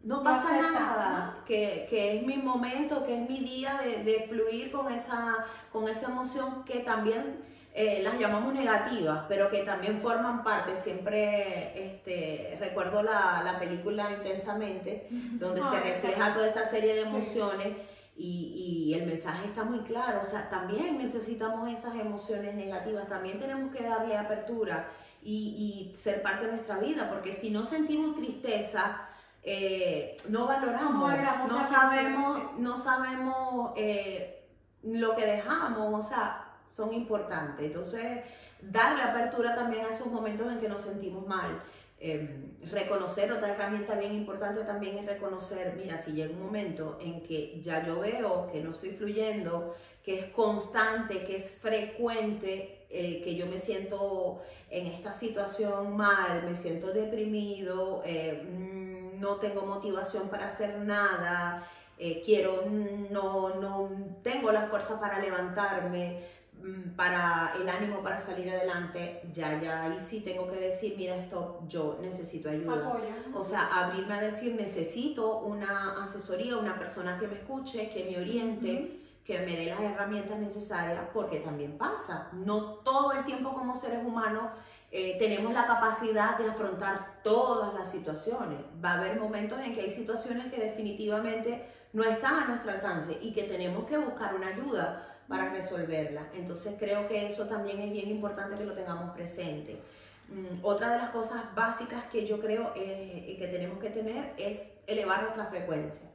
[0.04, 4.72] no pasa nada, que, que, es mi momento, que es mi día de, de, fluir
[4.72, 10.44] con esa, con esa emoción que también eh, las llamamos negativas, pero que también forman
[10.44, 10.76] parte.
[10.76, 17.74] Siempre este, recuerdo la, la película Intensamente, donde se refleja toda esta serie de emociones.
[18.20, 23.40] Y, y, el mensaje está muy claro, o sea, también necesitamos esas emociones negativas, también
[23.40, 24.90] tenemos que darle apertura
[25.22, 29.08] y, y ser parte de nuestra vida, porque si no sentimos tristeza,
[29.50, 34.46] eh, no valoramos, no, sabemos, no sabemos eh,
[34.84, 37.66] lo que dejamos, o sea, son importantes.
[37.66, 38.26] Entonces,
[38.62, 41.62] darle apertura también a esos momentos en que nos sentimos mal.
[42.00, 47.24] Em, reconocer, otra herramienta bien importante también es reconocer, mira, si llega un momento en
[47.24, 53.22] que ya yo veo que no estoy fluyendo, que es constante, que es frecuente, eh,
[53.24, 60.30] que yo me siento en esta situación mal, me siento deprimido, mm, no tengo motivación
[60.30, 62.62] para hacer nada, eh, quiero,
[63.10, 63.90] no, no
[64.22, 66.47] tengo la fuerza para levantarme, Mm,
[66.96, 71.62] para el ánimo para salir adelante, ya, ya, ahí sí tengo que decir, mira, esto,
[71.68, 73.00] yo necesito ayuda.
[73.34, 78.22] O sea, abrirme a decir, necesito una asesoría, una persona que me escuche, que me
[78.22, 82.30] oriente, que me dé las herramientas necesarias, porque también pasa.
[82.34, 84.46] No todo el tiempo como seres humanos
[84.92, 88.60] eh, tenemos la capacidad de afrontar todas las situaciones.
[88.84, 93.18] Va a haber momentos en que hay situaciones que definitivamente no están a nuestro alcance
[93.22, 96.28] y que tenemos que buscar una ayuda para resolverla.
[96.34, 99.82] Entonces creo que eso también es bien importante que lo tengamos presente.
[100.30, 104.74] Mm, otra de las cosas básicas que yo creo eh, que tenemos que tener es
[104.88, 106.10] elevar nuestra frecuencia.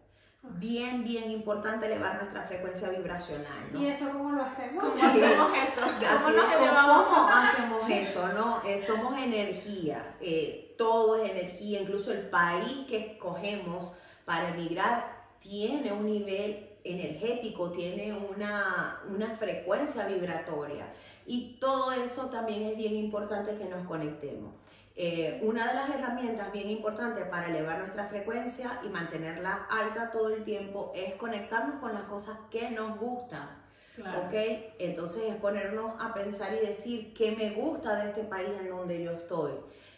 [0.45, 3.71] Bien, bien importante elevar nuestra frecuencia vibracional.
[3.75, 4.83] ¿Y eso cómo lo hacemos?
[4.89, 5.81] ¿Cómo hacemos eso?
[7.07, 8.29] ¿Cómo, hacemos eso?
[8.35, 8.63] ¿no?
[8.67, 13.93] Eh, somos energía, eh, todo es energía, incluso el país que escogemos
[14.25, 20.87] para emigrar tiene un nivel energético, tiene una, una frecuencia vibratoria
[21.27, 24.53] y todo eso también es bien importante que nos conectemos.
[24.95, 30.29] Eh, una de las herramientas bien importantes para elevar nuestra frecuencia y mantenerla alta todo
[30.29, 33.63] el tiempo es conectarnos con las cosas que nos gustan.
[33.99, 34.33] ¿Ok?
[34.79, 39.03] Entonces es ponernos a pensar y decir qué me gusta de este país en donde
[39.03, 39.53] yo estoy.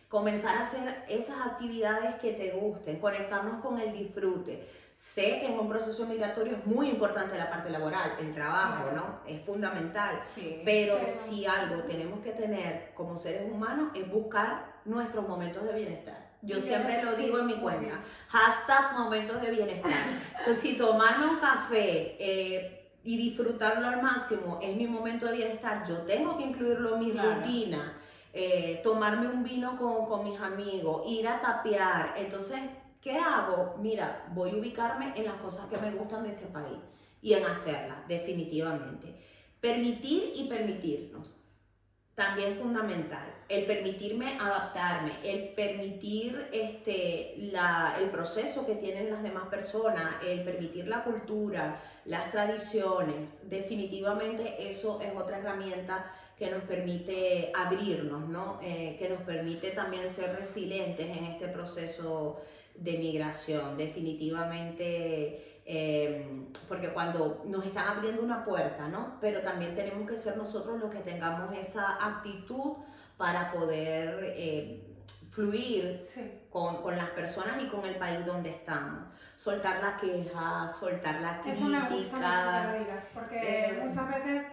[0.09, 4.67] Comenzar a hacer esas actividades que te gusten, conectarnos con el disfrute
[5.13, 9.21] Sé que en un proceso migratorio es muy importante la parte laboral, el trabajo, ¿no?
[9.27, 10.19] Es fundamental.
[10.65, 16.33] pero, si algo tenemos que tener como seres humanos es buscar nuestros momentos de bienestar.
[16.43, 18.01] Yo siempre lo digo en mi cuenta.
[18.29, 19.93] Hashtag momentos de bienestar.
[20.39, 25.87] Entonces, si tomarme un café eh, y disfrutarlo al máximo es mi momento de bienestar,
[25.87, 27.99] yo tengo que incluirlo en mi rutina.
[28.33, 32.15] Eh, tomarme un vino con, con mis amigos, ir a tapear.
[32.17, 32.59] Entonces,
[33.05, 33.77] ¿Qué hago?
[33.81, 36.79] Mira, voy a ubicarme en las cosas que me gustan de este país
[37.21, 39.15] y en hacerlas, definitivamente.
[39.61, 41.37] Permitir y permitirnos.
[42.15, 43.31] También fundamental.
[43.51, 50.43] El permitirme adaptarme, el permitir este, la, el proceso que tienen las demás personas, el
[50.43, 53.51] permitir la cultura, las tradiciones.
[53.51, 58.59] Definitivamente eso es otra herramienta que nos permite abrirnos, ¿no?
[58.63, 62.41] Eh, que nos permite también ser resilientes en este proceso
[62.75, 69.19] de migración, definitivamente, em, porque cuando nos están abriendo una puerta, ¿no?
[69.21, 72.79] Pero también tenemos que ser nosotros los que tengamos esa actitud
[73.17, 74.81] para poder em,
[75.31, 76.05] fluir
[76.51, 79.05] con, con, las personas y con el país donde estamos.
[79.37, 81.67] Soltar la queja, soltar la crítica.
[81.67, 84.45] Eso me gusta mucho que lo digas, porque eh, muchas veces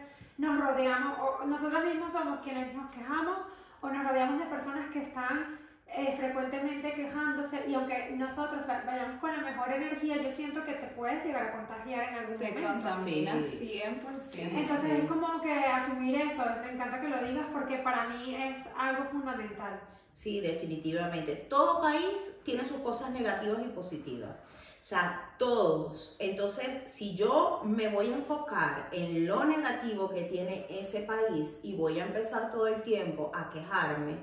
[0.41, 3.47] nos rodeamos, o nosotros mismos somos quienes nos quejamos
[3.79, 9.31] o nos rodeamos de personas que están eh, frecuentemente quejándose y aunque nosotros vayamos con
[9.31, 12.71] la mejor energía, yo siento que te puedes llegar a contagiar en algún te momento.
[12.73, 13.81] contamina Sí.
[13.83, 14.57] 100%.
[14.57, 18.67] Entonces es como que asumir eso, me encanta que lo digas porque para mí es
[18.75, 19.79] algo fundamental.
[20.15, 21.35] Sí, definitivamente.
[21.35, 24.35] Todo país tiene sus cosas negativas y positivas.
[24.81, 26.15] O sea, todos.
[26.17, 31.75] Entonces, si yo me voy a enfocar en lo negativo que tiene ese país y
[31.75, 34.17] voy a empezar todo el tiempo a quejarme,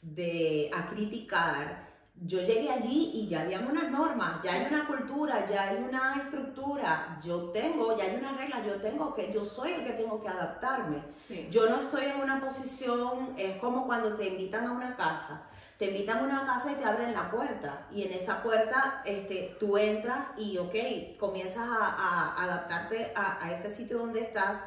[0.00, 1.88] de, a criticar,
[2.26, 6.16] yo llegué allí y ya habían unas normas, ya hay una cultura, ya hay una
[6.22, 10.22] estructura, yo tengo, ya hay una regla, yo tengo que, yo soy el que tengo
[10.22, 11.02] que adaptarme.
[11.18, 11.48] Sí.
[11.50, 15.42] Yo no estoy en una posición, es como cuando te invitan a una casa.
[15.78, 17.86] Te invitan a una casa y te abren la puerta.
[17.92, 20.74] Y en esa puerta este, tú entras y, ok,
[21.18, 24.58] comienzas a, a adaptarte a, a ese sitio donde estás,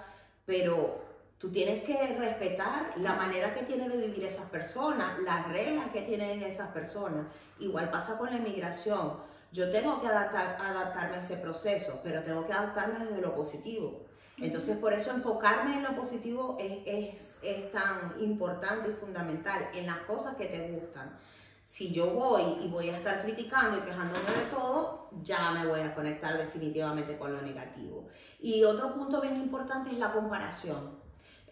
[0.46, 1.04] pero
[1.38, 6.04] tú tienes que respetar la manera que tienen de vivir esas personas, las reglas que
[6.04, 7.26] tienen esas personas.
[7.60, 9.18] Igual pasa con la inmigración.
[9.52, 14.06] Yo tengo que adaptar- adaptarme a ese proceso, pero tengo que adaptarme desde lo positivo.
[14.42, 19.86] Entonces, por eso enfocarme en lo positivo es, es, es tan importante y fundamental, en
[19.86, 21.16] las cosas que te gustan.
[21.64, 25.82] Si yo voy y voy a estar criticando y quejándome de todo, ya me voy
[25.82, 28.08] a conectar definitivamente con lo negativo.
[28.40, 31.00] Y otro punto bien importante es la comparación.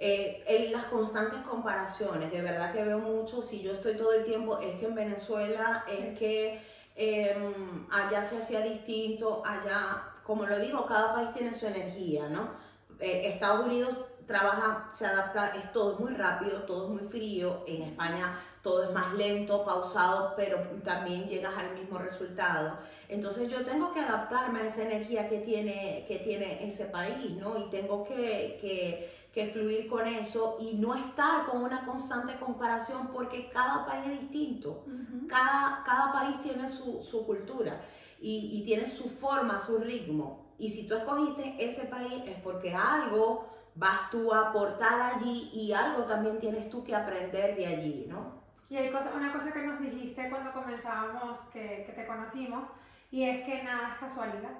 [0.01, 4.23] Eh, en las constantes comparaciones, de verdad que veo mucho, si yo estoy todo el
[4.23, 6.61] tiempo, es que en Venezuela, es que
[6.95, 12.68] em, allá se hacía distinto, allá, como lo digo, cada país tiene su energía, ¿no?
[12.99, 13.95] Eh, Estados Unidos
[14.27, 18.91] trabaja, se adapta, es todo muy rápido, todo es muy frío, en España todo es
[18.91, 22.77] más lento, pausado, pero también llegas al mismo resultado.
[23.07, 27.57] Entonces yo tengo que adaptarme a esa energía que tiene, que tiene ese país, ¿no?
[27.57, 33.09] Y tengo que, que, que fluir con eso y no estar con una constante comparación
[33.13, 34.85] porque cada país es distinto.
[35.27, 37.81] Cada, cada país tiene su, su cultura
[38.19, 40.45] y, y tiene su forma, su ritmo.
[40.57, 45.71] Y si tú escogiste ese país es porque algo vas tú a aportar allí y
[45.71, 48.39] algo también tienes tú que aprender de allí, ¿no?
[48.69, 52.65] Y hay cosa, una cosa que nos dijiste cuando comenzábamos, que, que te conocimos,
[53.09, 54.51] y es que nada es casualidad.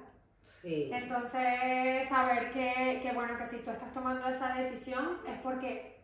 [0.42, 0.90] Sí.
[0.92, 6.00] Entonces, saber que, que, bueno, que si tú estás tomando esa decisión es porque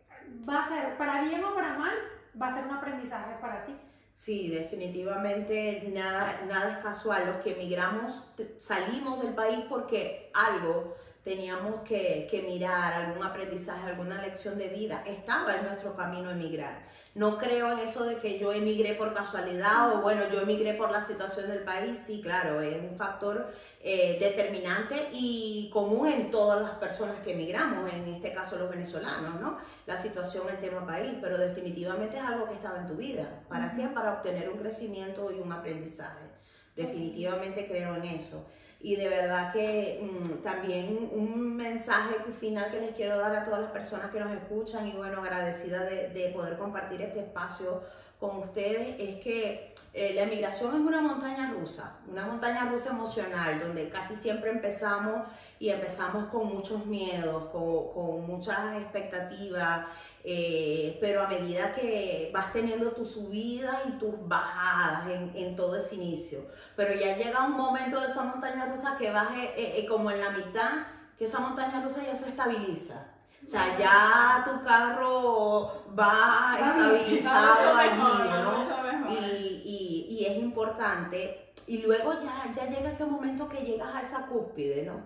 [0.47, 1.93] va a ser, para bien o para mal,
[2.39, 3.75] va a ser un aprendizaje para ti.
[4.13, 7.23] Sí, definitivamente nada, nada es casual.
[7.27, 10.95] Los que emigramos salimos del país porque algo
[11.27, 15.03] teníamos que, que mirar, algún aprendizaje, alguna lección de vida.
[15.05, 16.85] Estaba en nuestro camino emigrar.
[17.15, 20.89] No creo en eso de que yo emigré por casualidad o bueno, yo emigré por
[20.89, 21.99] la situación del país.
[22.07, 23.51] Sí, claro, es un factor
[23.83, 29.41] eh, determinante y común en todas las personas que emigramos, en este caso los venezolanos,
[29.41, 29.57] ¿no?
[29.85, 33.43] La situación, el tema país, pero definitivamente es algo que estaba en tu vida.
[33.49, 33.89] ¿Para qué?
[33.89, 36.23] Para obtener un crecimiento y un aprendizaje.
[36.73, 38.45] Definitivamente creo en eso.
[38.79, 43.61] Y de verdad que mm, también un mensaje final que les quiero dar a todas
[43.61, 47.81] las personas que nos escuchan y bueno, agradecida de, de poder compartir este espacio
[48.19, 51.86] con ustedes es que eh, la emigración es una montaña rusa,
[52.17, 55.21] una montaña rusa emocional, donde casi siempre empezamos
[55.59, 59.85] y empezamos con muchos miedos, con, con muchas expectativas,
[60.23, 65.75] eh, pero a medida que vas teniendo tus subidas y tus bajadas en, en todo
[65.77, 66.39] ese inicio,
[66.75, 70.19] pero ya llega un momento de esa montaña rusa que vas eh, eh, como en
[70.19, 70.69] la mitad,
[71.19, 72.95] que esa montaña rusa ya se estabiliza.
[73.43, 78.51] O sea, ya tu carro va estabilizado allí, ¿no?
[79.63, 81.43] y- y es importante.
[81.67, 85.01] Y luego ya, ya llega ese momento que llegas a esa cúspide, ¿no?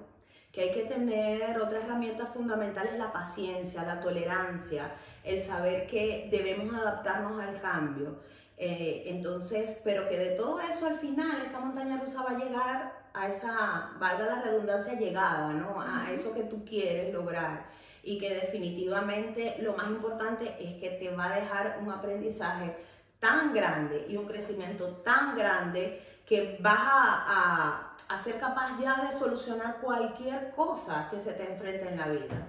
[0.52, 4.92] Que hay que tener otras herramientas fundamentales, la paciencia, la tolerancia,
[5.24, 8.20] el saber que debemos adaptarnos al cambio.
[8.58, 13.02] Eh, entonces, pero que de todo eso al final, esa montaña rusa va a llegar
[13.14, 15.82] a esa, valga la redundancia, llegada, ¿no?
[15.82, 17.66] A eso que tú quieres lograr
[18.04, 22.76] y que definitivamente lo más importante es que te va a dejar un aprendizaje
[23.20, 26.02] tan grande y un crecimiento tan grande
[26.32, 31.90] que vas a, a- ser capaz ya de solucionar cualquier cosa que se te enfrente
[31.90, 32.48] en la vida.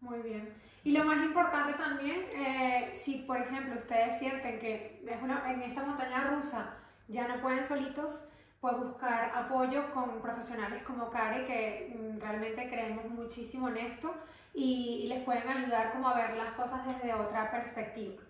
[0.00, 0.62] Muy bien.
[0.84, 5.62] Y lo más importante también, eh, si por ejemplo ustedes sienten que es una, en
[5.62, 6.76] esta montaña rusa
[7.08, 8.24] ya no pueden solitos,
[8.60, 14.14] pues buscar apoyo con profesionales como Kare, que mm, realmente creemos muchísimo en esto
[14.54, 18.23] y, y les pueden ayudar como a ver las cosas desde otra perspectiva.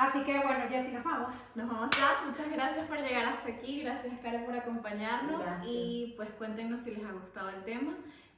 [0.00, 1.32] Así que bueno, Jessy, nos vamos.
[1.54, 2.26] Nos vamos ya.
[2.26, 3.82] Muchas gracias por llegar hasta aquí.
[3.82, 5.44] Gracias, Karen, por acompañarnos.
[5.44, 5.66] Gracias.
[5.66, 7.92] Y pues cuéntenos si les ha gustado el tema.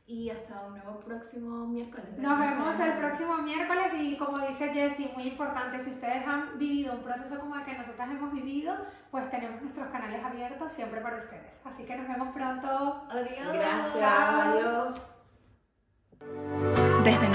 [0.07, 2.19] y hasta un nuevo próximo miércoles.
[2.19, 6.95] Nos vemos el próximo miércoles y como dice Jessie, muy importante, si ustedes han vivido
[6.95, 8.75] un proceso como el que nosotras hemos vivido,
[9.11, 11.61] pues tenemos nuestros canales abiertos siempre para ustedes.
[11.65, 13.07] Así que nos vemos pronto.
[13.11, 13.53] Adiós.
[13.53, 15.09] Gracias, adiós.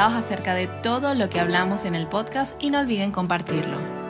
[0.00, 4.01] acerca de todo lo que hablamos en el podcast y no olviden compartirlo.